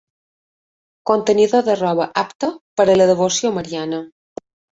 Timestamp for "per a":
2.81-2.97